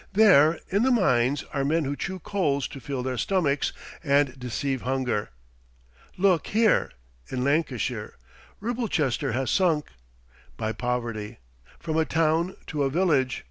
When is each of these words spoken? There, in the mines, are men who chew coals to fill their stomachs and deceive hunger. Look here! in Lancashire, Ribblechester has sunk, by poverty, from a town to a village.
There, 0.13 0.59
in 0.71 0.81
the 0.81 0.89
mines, 0.89 1.43
are 1.53 1.63
men 1.63 1.83
who 1.85 1.95
chew 1.95 2.17
coals 2.17 2.67
to 2.69 2.79
fill 2.79 3.03
their 3.03 3.19
stomachs 3.19 3.71
and 4.03 4.33
deceive 4.39 4.81
hunger. 4.81 5.29
Look 6.17 6.47
here! 6.47 6.89
in 7.29 7.43
Lancashire, 7.43 8.15
Ribblechester 8.59 9.33
has 9.33 9.51
sunk, 9.51 9.91
by 10.57 10.71
poverty, 10.73 11.37
from 11.77 11.97
a 11.97 12.05
town 12.05 12.55
to 12.65 12.81
a 12.81 12.89
village. 12.89 13.39